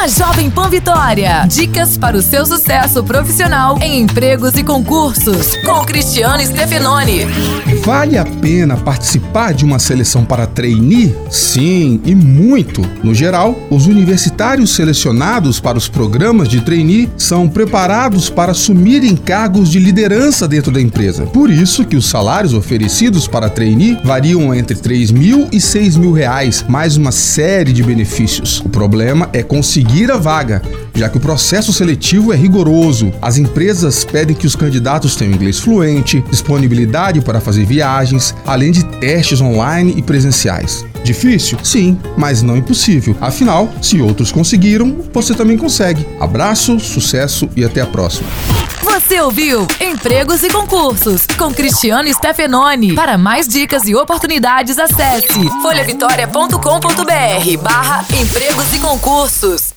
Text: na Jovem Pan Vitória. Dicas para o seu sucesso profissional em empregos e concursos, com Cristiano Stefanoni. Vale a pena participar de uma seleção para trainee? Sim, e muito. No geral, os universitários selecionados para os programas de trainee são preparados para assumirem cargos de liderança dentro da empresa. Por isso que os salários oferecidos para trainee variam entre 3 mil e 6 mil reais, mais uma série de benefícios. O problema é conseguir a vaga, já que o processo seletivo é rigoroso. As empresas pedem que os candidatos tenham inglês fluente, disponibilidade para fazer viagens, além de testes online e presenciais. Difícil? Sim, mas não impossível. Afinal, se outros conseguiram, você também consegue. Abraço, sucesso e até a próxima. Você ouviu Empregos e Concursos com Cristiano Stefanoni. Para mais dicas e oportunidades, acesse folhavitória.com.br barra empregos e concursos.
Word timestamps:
na 0.00 0.08
Jovem 0.08 0.50
Pan 0.50 0.70
Vitória. 0.70 1.44
Dicas 1.46 1.98
para 1.98 2.16
o 2.16 2.22
seu 2.22 2.46
sucesso 2.46 3.04
profissional 3.04 3.76
em 3.82 4.00
empregos 4.00 4.54
e 4.54 4.64
concursos, 4.64 5.54
com 5.56 5.84
Cristiano 5.84 6.42
Stefanoni. 6.42 7.26
Vale 7.82 8.18
a 8.18 8.26
pena 8.26 8.76
participar 8.76 9.54
de 9.54 9.64
uma 9.64 9.78
seleção 9.78 10.22
para 10.22 10.46
trainee? 10.46 11.14
Sim, 11.30 11.98
e 12.04 12.14
muito. 12.14 12.82
No 13.02 13.14
geral, 13.14 13.58
os 13.70 13.86
universitários 13.86 14.74
selecionados 14.74 15.58
para 15.58 15.78
os 15.78 15.88
programas 15.88 16.46
de 16.46 16.60
trainee 16.60 17.08
são 17.16 17.48
preparados 17.48 18.28
para 18.28 18.52
assumirem 18.52 19.16
cargos 19.16 19.70
de 19.70 19.78
liderança 19.78 20.46
dentro 20.46 20.70
da 20.70 20.80
empresa. 20.80 21.24
Por 21.24 21.50
isso 21.50 21.86
que 21.86 21.96
os 21.96 22.06
salários 22.06 22.52
oferecidos 22.52 23.26
para 23.26 23.48
trainee 23.48 23.98
variam 24.04 24.54
entre 24.54 24.76
3 24.76 25.10
mil 25.10 25.48
e 25.50 25.58
6 25.58 25.96
mil 25.96 26.12
reais, 26.12 26.62
mais 26.68 26.98
uma 26.98 27.10
série 27.10 27.72
de 27.72 27.82
benefícios. 27.82 28.60
O 28.60 28.68
problema 28.68 29.30
é 29.32 29.42
conseguir 29.42 30.10
a 30.10 30.18
vaga, 30.18 30.60
já 30.94 31.08
que 31.08 31.18
o 31.18 31.20
processo 31.20 31.72
seletivo 31.72 32.32
é 32.32 32.36
rigoroso. 32.36 33.12
As 33.20 33.38
empresas 33.38 34.04
pedem 34.04 34.36
que 34.36 34.46
os 34.46 34.56
candidatos 34.56 35.16
tenham 35.16 35.34
inglês 35.34 35.58
fluente, 35.58 36.24
disponibilidade 36.30 37.20
para 37.20 37.40
fazer 37.40 37.64
viagens, 37.64 38.34
além 38.46 38.72
de 38.72 38.84
testes 38.84 39.40
online 39.40 39.94
e 39.96 40.02
presenciais. 40.02 40.84
Difícil? 41.02 41.58
Sim, 41.62 41.98
mas 42.16 42.42
não 42.42 42.56
impossível. 42.56 43.16
Afinal, 43.20 43.68
se 43.80 44.00
outros 44.00 44.30
conseguiram, 44.30 45.04
você 45.12 45.34
também 45.34 45.56
consegue. 45.56 46.06
Abraço, 46.20 46.78
sucesso 46.78 47.48
e 47.56 47.64
até 47.64 47.80
a 47.80 47.86
próxima. 47.86 48.28
Você 48.82 49.20
ouviu 49.20 49.66
Empregos 49.80 50.42
e 50.42 50.48
Concursos 50.48 51.26
com 51.38 51.52
Cristiano 51.52 52.12
Stefanoni. 52.12 52.94
Para 52.94 53.18
mais 53.18 53.46
dicas 53.46 53.86
e 53.86 53.94
oportunidades, 53.94 54.78
acesse 54.78 55.48
folhavitória.com.br 55.62 57.62
barra 57.62 58.04
empregos 58.14 58.72
e 58.72 58.78
concursos. 58.78 59.74